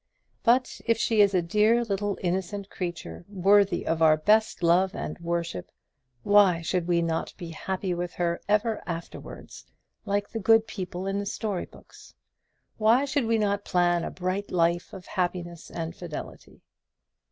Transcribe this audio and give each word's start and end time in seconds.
But 0.41 0.81
if 0.87 0.97
she 0.97 1.21
is 1.21 1.35
a 1.35 1.43
dear 1.43 1.83
little 1.83 2.17
innocent 2.23 2.71
creature, 2.71 3.23
worthy 3.29 3.85
of 3.85 4.01
our 4.01 4.17
best 4.17 4.63
love 4.63 4.95
and 4.95 5.19
worship, 5.19 5.69
why 6.23 6.63
should 6.63 6.87
we 6.87 7.03
not 7.03 7.35
be 7.37 7.49
happy 7.49 7.93
with 7.93 8.13
her 8.15 8.41
ever 8.49 8.81
afterwards, 8.87 9.63
like 10.03 10.27
the 10.29 10.39
good 10.39 10.65
people 10.65 11.05
in 11.05 11.19
the 11.19 11.27
story 11.27 11.65
books? 11.67 12.15
why 12.77 13.05
should 13.05 13.25
we 13.27 13.37
not 13.37 13.63
plan 13.63 14.03
a 14.03 14.09
bright 14.09 14.49
life 14.49 14.91
of 14.91 15.05
happiness 15.05 15.69
and 15.69 15.95
fidelity? 15.95 16.63